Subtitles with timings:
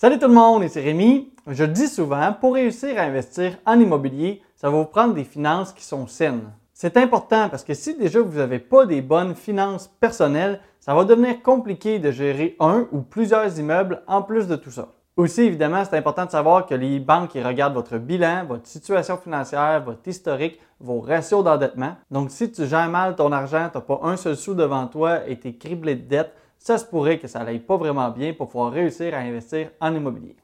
[0.00, 1.32] Salut tout le monde, ici Rémi.
[1.48, 5.72] Je dis souvent, pour réussir à investir en immobilier, ça va vous prendre des finances
[5.72, 6.52] qui sont saines.
[6.72, 11.02] C'est important parce que si déjà vous n'avez pas des bonnes finances personnelles, ça va
[11.04, 14.86] devenir compliqué de gérer un ou plusieurs immeubles en plus de tout ça.
[15.16, 19.16] Aussi, évidemment, c'est important de savoir que les banques ils regardent votre bilan, votre situation
[19.16, 21.96] financière, votre historique, vos ratios d'endettement.
[22.12, 25.26] Donc, si tu gères mal ton argent, tu n'as pas un seul sou devant toi
[25.26, 28.32] et tu es criblé de dettes, ça se pourrait que ça n'aille pas vraiment bien
[28.32, 30.36] pour pouvoir réussir à investir en immobilier.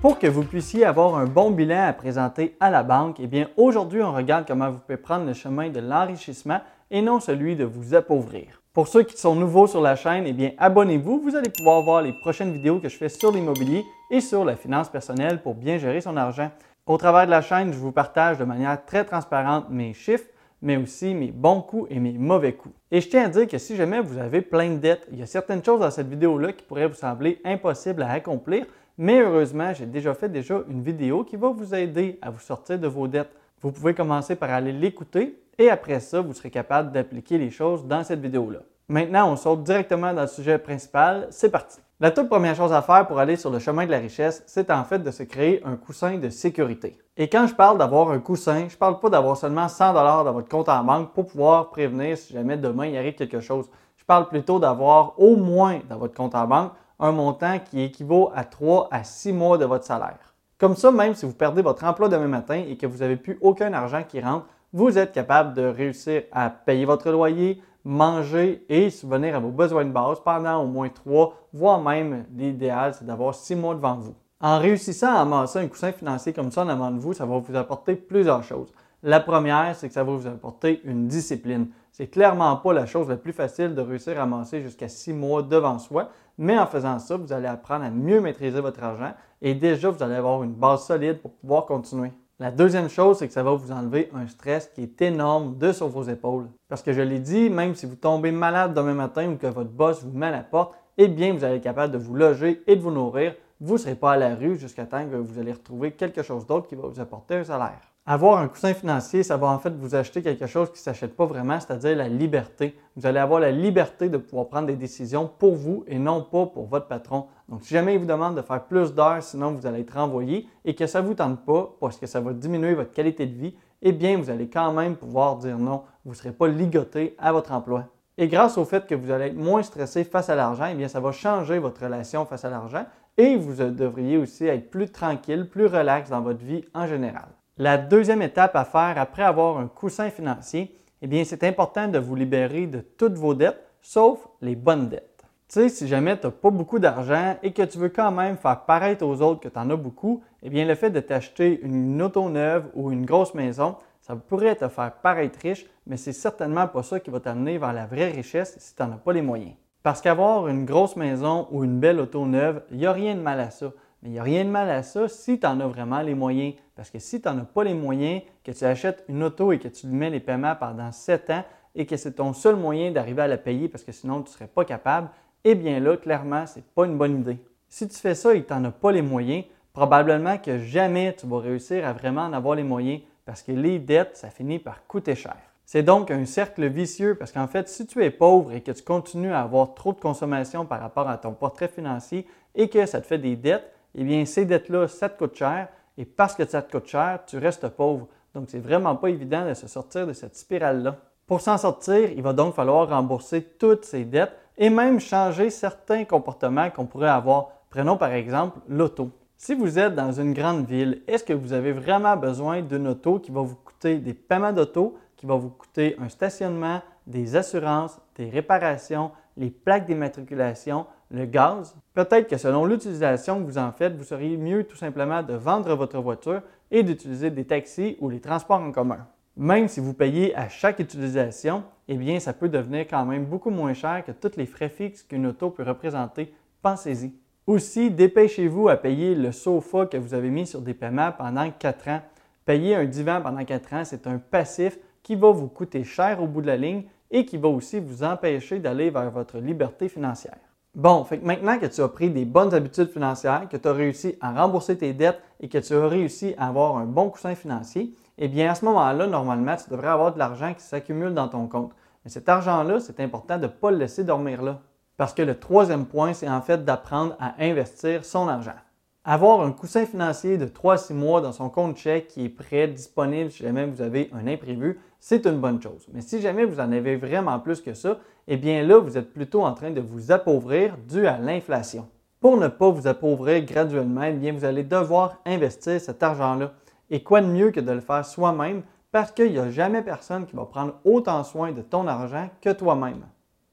[0.00, 3.48] Pour que vous puissiez avoir un bon bilan à présenter à la banque, eh bien
[3.56, 7.64] aujourd'hui, on regarde comment vous pouvez prendre le chemin de l'enrichissement et non celui de
[7.64, 8.62] vous appauvrir.
[8.72, 12.02] Pour ceux qui sont nouveaux sur la chaîne, eh bien abonnez-vous, vous allez pouvoir voir
[12.02, 15.78] les prochaines vidéos que je fais sur l'immobilier et sur la finance personnelle pour bien
[15.78, 16.52] gérer son argent.
[16.86, 20.28] Au travers de la chaîne, je vous partage de manière très transparente mes chiffres,
[20.62, 22.74] mais aussi mes bons coups et mes mauvais coups.
[22.90, 25.22] Et je tiens à dire que si jamais vous avez plein de dettes, il y
[25.22, 29.72] a certaines choses dans cette vidéo-là qui pourraient vous sembler impossibles à accomplir, mais heureusement,
[29.72, 33.06] j'ai déjà fait déjà une vidéo qui va vous aider à vous sortir de vos
[33.06, 33.30] dettes.
[33.60, 37.84] Vous pouvez commencer par aller l'écouter et après ça, vous serez capable d'appliquer les choses
[37.86, 38.60] dans cette vidéo-là.
[38.88, 41.26] Maintenant, on saute directement dans le sujet principal.
[41.30, 41.78] C'est parti.
[42.00, 44.70] La toute première chose à faire pour aller sur le chemin de la richesse, c'est
[44.70, 46.96] en fait de se créer un coussin de sécurité.
[47.16, 50.32] Et quand je parle d'avoir un coussin, je parle pas d'avoir seulement 100 dollars dans
[50.32, 53.68] votre compte en banque pour pouvoir prévenir si jamais demain il arrive quelque chose.
[53.96, 58.30] Je parle plutôt d'avoir au moins dans votre compte en banque un montant qui équivaut
[58.32, 60.36] à 3 à 6 mois de votre salaire.
[60.56, 63.38] Comme ça, même si vous perdez votre emploi demain matin et que vous n'avez plus
[63.40, 68.90] aucun argent qui rentre, vous êtes capable de réussir à payer votre loyer, manger et
[68.90, 73.34] subvenir à vos besoins de base pendant au moins trois, voire même l'idéal, c'est d'avoir
[73.34, 74.14] six mois devant vous.
[74.42, 77.38] En réussissant à amasser un coussin financier comme ça en avant de vous, ça va
[77.38, 78.70] vous apporter plusieurs choses.
[79.02, 81.68] La première, c'est que ça va vous apporter une discipline.
[81.90, 85.42] C'est clairement pas la chose la plus facile de réussir à amasser jusqu'à six mois
[85.42, 89.54] devant soi, mais en faisant ça, vous allez apprendre à mieux maîtriser votre argent et
[89.54, 92.12] déjà vous allez avoir une base solide pour pouvoir continuer.
[92.40, 95.72] La deuxième chose, c'est que ça va vous enlever un stress qui est énorme de
[95.72, 96.46] sur vos épaules.
[96.68, 99.70] Parce que je l'ai dit, même si vous tombez malade demain matin ou que votre
[99.70, 102.62] boss vous met à la porte, eh bien, vous allez être capable de vous loger
[102.68, 103.34] et de vous nourrir.
[103.60, 106.46] Vous ne serez pas à la rue jusqu'à temps que vous allez retrouver quelque chose
[106.46, 107.80] d'autre qui va vous apporter un salaire.
[108.06, 111.16] Avoir un coussin financier, ça va en fait vous acheter quelque chose qui ne s'achète
[111.16, 112.78] pas vraiment, c'est-à-dire la liberté.
[112.94, 116.46] Vous allez avoir la liberté de pouvoir prendre des décisions pour vous et non pas
[116.46, 117.26] pour votre patron.
[117.48, 120.46] Donc, si jamais il vous demande de faire plus d'heures, sinon vous allez être renvoyé
[120.64, 123.34] et que ça ne vous tente pas parce que ça va diminuer votre qualité de
[123.34, 125.82] vie, eh bien, vous allez quand même pouvoir dire non.
[126.04, 127.84] Vous ne serez pas ligoté à votre emploi.
[128.18, 130.88] Et grâce au fait que vous allez être moins stressé face à l'argent, eh bien,
[130.88, 132.84] ça va changer votre relation face à l'argent
[133.16, 137.28] et vous devriez aussi être plus tranquille, plus relax dans votre vie en général.
[137.56, 141.98] La deuxième étape à faire après avoir un coussin financier, eh bien, c'est important de
[141.98, 145.07] vous libérer de toutes vos dettes, sauf les bonnes dettes.
[145.48, 148.36] Tu sais, si jamais tu n'as pas beaucoup d'argent et que tu veux quand même
[148.36, 151.58] faire paraître aux autres que tu en as beaucoup, eh bien, le fait de t'acheter
[151.62, 156.12] une auto neuve ou une grosse maison, ça pourrait te faire paraître riche, mais c'est
[156.12, 159.14] certainement pas ça qui va t'amener vers la vraie richesse si tu n'en as pas
[159.14, 159.54] les moyens.
[159.82, 163.20] Parce qu'avoir une grosse maison ou une belle auto neuve, il n'y a rien de
[163.22, 163.72] mal à ça.
[164.02, 166.14] Mais il n'y a rien de mal à ça si tu en as vraiment les
[166.14, 166.56] moyens.
[166.76, 169.58] Parce que si tu n'en as pas les moyens, que tu achètes une auto et
[169.58, 171.44] que tu lui mets les paiements pendant 7 ans
[171.74, 174.34] et que c'est ton seul moyen d'arriver à la payer parce que sinon tu ne
[174.34, 175.08] serais pas capable,
[175.50, 177.38] eh bien là, clairement, ce n'est pas une bonne idée.
[177.68, 181.14] Si tu fais ça et que tu n'en as pas les moyens, probablement que jamais
[181.14, 184.58] tu vas réussir à vraiment en avoir les moyens parce que les dettes, ça finit
[184.58, 185.36] par coûter cher.
[185.64, 188.82] C'est donc un cercle vicieux parce qu'en fait, si tu es pauvre et que tu
[188.82, 193.00] continues à avoir trop de consommation par rapport à ton portrait financier et que ça
[193.00, 195.68] te fait des dettes, eh bien, ces dettes-là, ça te coûte cher.
[195.98, 198.08] Et parce que ça te coûte cher, tu restes pauvre.
[198.34, 200.96] Donc, c'est vraiment pas évident de se sortir de cette spirale-là.
[201.26, 206.04] Pour s'en sortir, il va donc falloir rembourser toutes ces dettes et même changer certains
[206.04, 207.50] comportements qu'on pourrait avoir.
[207.70, 209.10] Prenons par exemple l'auto.
[209.36, 213.20] Si vous êtes dans une grande ville, est-ce que vous avez vraiment besoin d'une auto
[213.20, 218.00] qui va vous coûter des paiements d'auto, qui va vous coûter un stationnement, des assurances,
[218.16, 223.96] des réparations, les plaques d'immatriculation, le gaz, peut-être que selon l'utilisation que vous en faites,
[223.96, 228.20] vous seriez mieux tout simplement de vendre votre voiture et d'utiliser des taxis ou les
[228.20, 229.06] transports en commun.
[229.40, 233.50] Même si vous payez à chaque utilisation, eh bien, ça peut devenir quand même beaucoup
[233.50, 236.34] moins cher que tous les frais fixes qu'une auto peut représenter.
[236.60, 237.12] Pensez-y.
[237.46, 241.88] Aussi, dépêchez-vous à payer le sofa que vous avez mis sur des paiements pendant 4
[241.88, 242.02] ans.
[242.44, 246.26] Payer un divan pendant 4 ans, c'est un passif qui va vous coûter cher au
[246.26, 250.36] bout de la ligne et qui va aussi vous empêcher d'aller vers votre liberté financière.
[250.74, 253.72] Bon, fait que maintenant que tu as pris des bonnes habitudes financières, que tu as
[253.72, 257.36] réussi à rembourser tes dettes et que tu as réussi à avoir un bon coussin
[257.36, 261.28] financier, eh bien à ce moment-là, normalement, tu devrais avoir de l'argent qui s'accumule dans
[261.28, 261.72] ton compte.
[262.04, 264.60] Mais cet argent-là, c'est important de ne pas le laisser dormir là.
[264.96, 268.56] Parce que le troisième point, c'est en fait d'apprendre à investir son argent.
[269.04, 272.28] Avoir un coussin financier de 3 à 6 mois dans son compte chèque qui est
[272.28, 275.86] prêt, disponible si jamais vous avez un imprévu, c'est une bonne chose.
[275.94, 279.12] Mais si jamais vous en avez vraiment plus que ça, eh bien là, vous êtes
[279.14, 281.88] plutôt en train de vous appauvrir dû à l'inflation.
[282.20, 286.52] Pour ne pas vous appauvrir graduellement, eh bien vous allez devoir investir cet argent-là.
[286.90, 290.26] Et quoi de mieux que de le faire soi-même parce qu'il n'y a jamais personne
[290.26, 293.04] qui va prendre autant soin de ton argent que toi-même.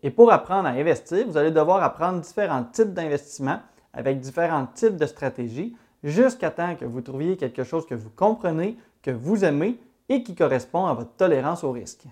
[0.02, 3.60] Et pour apprendre à investir, vous allez devoir apprendre différents types d'investissements
[3.94, 8.78] avec différents types de stratégies jusqu'à temps que vous trouviez quelque chose que vous comprenez,
[9.02, 12.06] que vous aimez et qui correspond à votre tolérance au risque.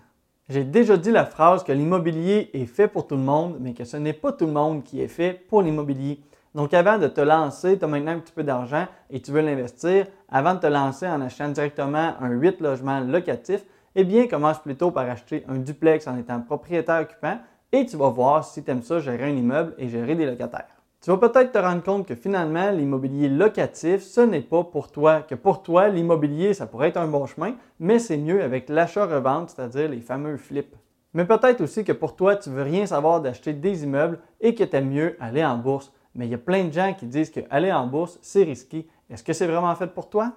[0.49, 3.85] J'ai déjà dit la phrase que l'immobilier est fait pour tout le monde, mais que
[3.85, 6.19] ce n'est pas tout le monde qui est fait pour l'immobilier.
[6.55, 9.41] Donc avant de te lancer, tu as maintenant un petit peu d'argent et tu veux
[9.41, 13.65] l'investir, avant de te lancer en achetant directement un 8 logements locatifs,
[13.95, 17.39] eh bien commence plutôt par acheter un duplex en étant propriétaire occupant
[17.71, 20.67] et tu vas voir si tu aimes ça gérer un immeuble et gérer des locataires.
[21.01, 25.21] Tu vas peut-être te rendre compte que finalement, l'immobilier locatif, ce n'est pas pour toi,
[25.21, 29.49] que pour toi, l'immobilier, ça pourrait être un bon chemin, mais c'est mieux avec l'achat-revente,
[29.49, 30.77] c'est-à-dire les fameux flips.
[31.13, 34.63] Mais peut-être aussi que pour toi, tu veux rien savoir d'acheter des immeubles et que
[34.63, 35.91] tu aimes mieux aller en bourse.
[36.15, 38.87] Mais il y a plein de gens qui disent qu'aller en bourse, c'est risqué.
[39.09, 40.33] Est-ce que c'est vraiment fait pour toi?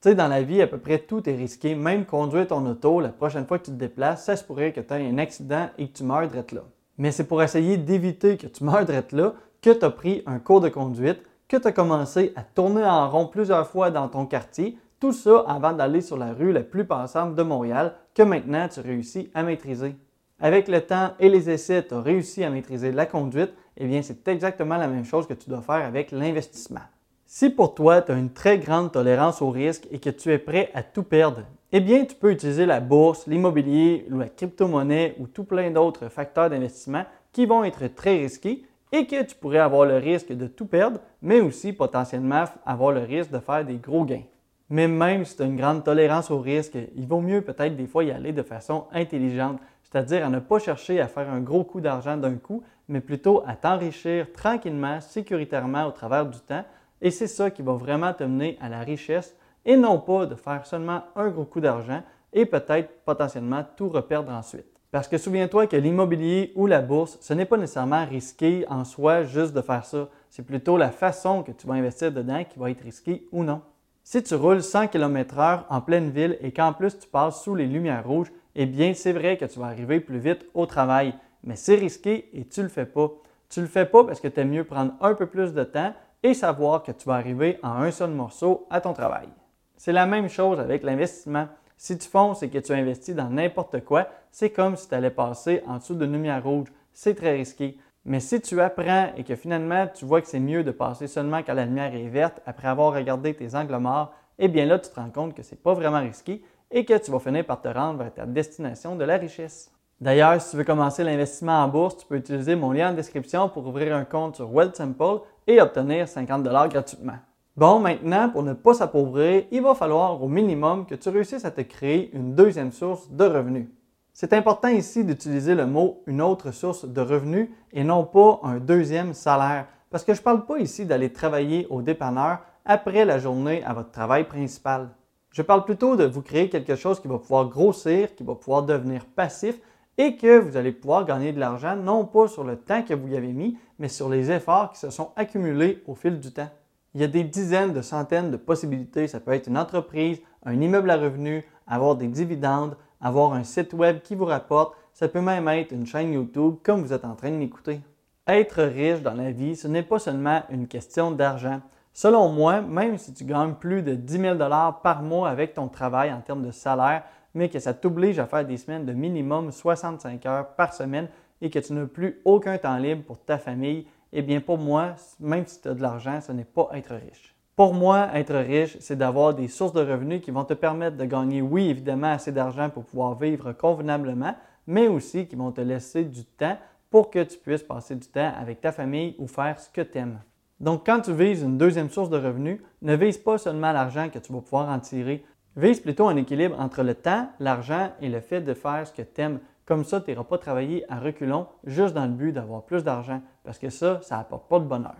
[0.00, 1.74] Tu sais, dans la vie, à peu près tout est risqué.
[1.74, 4.80] Même conduire ton auto, la prochaine fois que tu te déplaces, ça se pourrait que
[4.80, 6.62] tu aies un accident et que tu meurs d'être là.
[6.98, 10.38] Mais c'est pour essayer d'éviter que tu meurs d'être là que tu as pris un
[10.38, 14.26] cours de conduite, que tu as commencé à tourner en rond plusieurs fois dans ton
[14.26, 18.68] quartier, tout ça avant d'aller sur la rue la plus passante de Montréal que maintenant
[18.68, 19.96] tu réussis à maîtriser.
[20.40, 24.02] Avec le temps et les essais, tu as réussi à maîtriser la conduite, eh bien
[24.02, 26.80] c'est exactement la même chose que tu dois faire avec l'investissement.
[27.24, 30.38] Si pour toi, tu as une très grande tolérance au risque et que tu es
[30.38, 31.42] prêt à tout perdre,
[31.72, 36.08] eh bien tu peux utiliser la bourse, l'immobilier ou la crypto-monnaie ou tout plein d'autres
[36.08, 40.46] facteurs d'investissement qui vont être très risqués et que tu pourrais avoir le risque de
[40.46, 44.24] tout perdre, mais aussi potentiellement avoir le risque de faire des gros gains.
[44.70, 47.86] Mais même si tu as une grande tolérance au risque, il vaut mieux peut-être des
[47.86, 51.64] fois y aller de façon intelligente, c'est-à-dire à ne pas chercher à faire un gros
[51.64, 56.64] coup d'argent d'un coup, mais plutôt à t'enrichir tranquillement, sécuritairement au travers du temps.
[57.00, 60.34] Et c'est ça qui va vraiment te mener à la richesse et non pas de
[60.34, 62.02] faire seulement un gros coup d'argent
[62.32, 64.66] et peut-être potentiellement tout reperdre ensuite.
[64.90, 69.22] Parce que souviens-toi que l'immobilier ou la bourse, ce n'est pas nécessairement risqué en soi
[69.24, 70.08] juste de faire ça.
[70.30, 73.60] C'est plutôt la façon que tu vas investir dedans qui va être risquée ou non.
[74.02, 77.66] Si tu roules 100 km/h en pleine ville et qu'en plus tu passes sous les
[77.66, 81.12] lumières rouges, eh bien c'est vrai que tu vas arriver plus vite au travail.
[81.44, 83.10] Mais c'est risqué et tu ne le fais pas.
[83.48, 85.64] Tu ne le fais pas parce que tu aimes mieux prendre un peu plus de
[85.64, 89.28] temps et savoir que tu vas arriver en un seul morceau à ton travail.
[89.76, 91.48] C'est la même chose avec l'investissement.
[91.76, 95.10] Si tu fonces et que tu investis dans n'importe quoi, c'est comme si tu allais
[95.10, 96.68] passer en dessous de lumière rouge.
[96.92, 97.78] C'est très risqué.
[98.04, 101.42] Mais si tu apprends et que finalement tu vois que c'est mieux de passer seulement
[101.42, 104.90] quand la lumière est verte après avoir regardé tes angles morts, eh bien là tu
[104.90, 107.60] te rends compte que ce n'est pas vraiment risqué et que tu vas finir par
[107.60, 109.70] te rendre vers ta destination de la richesse.
[110.00, 113.48] D'ailleurs, si tu veux commencer l'investissement en bourse, tu peux utiliser mon lien en description
[113.48, 117.16] pour ouvrir un compte sur Wealthsimple et obtenir 50 gratuitement.
[117.56, 121.50] Bon, maintenant, pour ne pas s'appauvrir, il va falloir au minimum que tu réussisses à
[121.50, 123.66] te créer une deuxième source de revenus.
[124.12, 128.58] C'est important ici d'utiliser le mot une autre source de revenus et non pas un
[128.58, 133.18] deuxième salaire, parce que je ne parle pas ici d'aller travailler au dépanneur après la
[133.18, 134.90] journée à votre travail principal.
[135.32, 138.62] Je parle plutôt de vous créer quelque chose qui va pouvoir grossir, qui va pouvoir
[138.62, 139.60] devenir passif
[139.98, 143.08] et que vous allez pouvoir gagner de l'argent non pas sur le temps que vous
[143.08, 146.48] y avez mis, mais sur les efforts qui se sont accumulés au fil du temps.
[146.94, 149.08] Il y a des dizaines de centaines de possibilités.
[149.08, 153.74] Ça peut être une entreprise, un immeuble à revenus, avoir des dividendes, avoir un site
[153.74, 154.74] web qui vous rapporte.
[154.94, 157.80] Ça peut même être une chaîne YouTube comme vous êtes en train de m'écouter.
[158.26, 161.60] Être riche dans la vie, ce n'est pas seulement une question d'argent.
[161.92, 164.38] Selon moi, même si tu gagnes plus de 10 000
[164.82, 167.02] par mois avec ton travail en termes de salaire,
[167.38, 171.08] mais que ça t'oblige à faire des semaines de minimum 65 heures par semaine
[171.40, 174.96] et que tu n'as plus aucun temps libre pour ta famille, eh bien pour moi,
[175.20, 177.36] même si tu as de l'argent, ce n'est pas être riche.
[177.54, 181.04] Pour moi, être riche, c'est d'avoir des sources de revenus qui vont te permettre de
[181.04, 184.34] gagner, oui, évidemment, assez d'argent pour pouvoir vivre convenablement,
[184.66, 186.58] mais aussi qui vont te laisser du temps
[186.90, 189.98] pour que tu puisses passer du temps avec ta famille ou faire ce que tu
[189.98, 190.18] aimes.
[190.58, 194.18] Donc, quand tu vises une deuxième source de revenus, ne vise pas seulement l'argent que
[194.18, 195.24] tu vas pouvoir en tirer.
[195.58, 199.02] Vise plutôt un équilibre entre le temps, l'argent et le fait de faire ce que
[199.02, 199.40] tu aimes.
[199.66, 203.20] Comme ça, tu n'iras pas travailler à reculons juste dans le but d'avoir plus d'argent,
[203.42, 204.94] parce que ça, ça n'apporte pas de bonheur.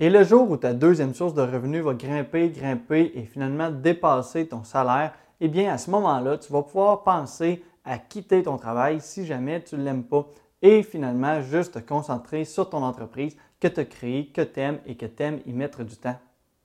[0.00, 4.48] Et le jour où ta deuxième source de revenus va grimper, grimper et finalement dépasser
[4.48, 9.00] ton salaire, eh bien à ce moment-là, tu vas pouvoir penser à quitter ton travail
[9.00, 10.26] si jamais tu ne l'aimes pas.
[10.62, 14.96] et finalement juste te concentrer sur ton entreprise que tu as que tu aimes et
[14.96, 16.18] que tu aimes y mettre du temps.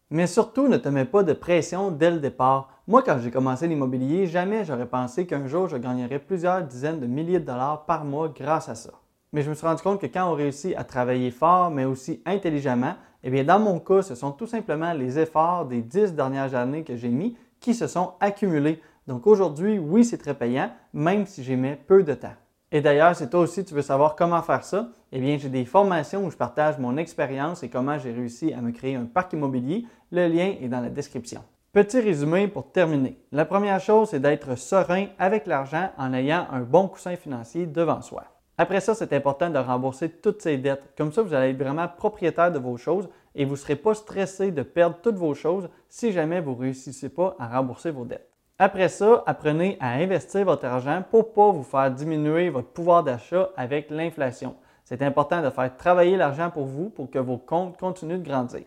[0.09, 2.69] Mais surtout, ne te mets pas de pression dès le départ.
[2.87, 7.07] Moi, quand j'ai commencé l'immobilier, jamais j'aurais pensé qu'un jour je gagnerais plusieurs dizaines de
[7.07, 8.91] milliers de dollars par mois grâce à ça.
[9.33, 12.21] Mais je me suis rendu compte que quand on réussit à travailler fort, mais aussi
[12.25, 16.55] intelligemment, eh bien, dans mon cas, ce sont tout simplement les efforts des dix dernières
[16.55, 18.81] années que j'ai mis qui se sont accumulés.
[19.07, 22.35] Donc aujourd'hui, oui, c'est très payant, même si j'y mets peu de temps.
[22.71, 25.63] Et d'ailleurs, si toi aussi tu veux savoir comment faire ça, eh bien, j'ai des
[25.63, 29.31] formations où je partage mon expérience et comment j'ai réussi à me créer un parc
[29.33, 29.85] immobilier.
[30.11, 31.41] Le lien est dans la description.
[31.71, 33.17] Petit résumé pour terminer.
[33.31, 38.01] La première chose, c'est d'être serein avec l'argent en ayant un bon coussin financier devant
[38.01, 38.25] soi.
[38.57, 40.83] Après ça, c'est important de rembourser toutes ces dettes.
[40.97, 43.93] Comme ça, vous allez être vraiment propriétaire de vos choses et vous ne serez pas
[43.93, 48.03] stressé de perdre toutes vos choses si jamais vous ne réussissez pas à rembourser vos
[48.03, 48.26] dettes.
[48.59, 53.03] Après ça, apprenez à investir votre argent pour ne pas vous faire diminuer votre pouvoir
[53.03, 54.55] d'achat avec l'inflation.
[54.83, 58.63] C'est important de faire travailler l'argent pour vous pour que vos comptes continuent de grandir.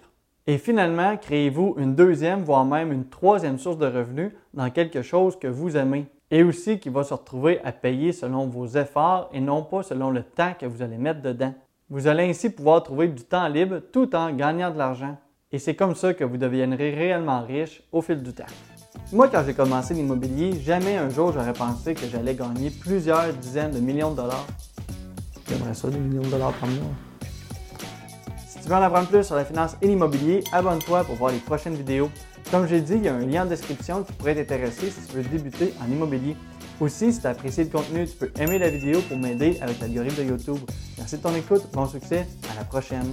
[0.46, 5.36] Et finalement, créez-vous une deuxième, voire même une troisième source de revenus dans quelque chose
[5.36, 9.40] que vous aimez et aussi qui va se retrouver à payer selon vos efforts et
[9.40, 11.54] non pas selon le temps que vous allez mettre dedans.
[11.88, 15.18] Vous allez ainsi pouvoir trouver du temps libre tout en gagnant de l'argent.
[15.50, 18.44] Et c'est comme ça que vous deviendrez réellement riche au fil du temps.
[19.12, 23.72] Moi, quand j'ai commencé l'immobilier, jamais un jour j'aurais pensé que j'allais gagner plusieurs dizaines
[23.72, 24.46] de millions de dollars.
[25.48, 26.92] J'aimerais ça, des millions de dollars par mois.
[28.46, 31.38] Si tu veux en apprendre plus sur la finance et l'immobilier, abonne-toi pour voir les
[31.38, 32.08] prochaines vidéos.
[32.52, 35.16] Comme j'ai dit, il y a un lien en description qui pourrait t'intéresser si tu
[35.16, 36.36] veux débuter en immobilier.
[36.78, 39.80] Aussi, si tu as apprécié le contenu, tu peux aimer la vidéo pour m'aider avec
[39.80, 40.58] l'algorithme de YouTube.
[40.98, 43.12] Merci de ton écoute, bon succès, à la prochaine.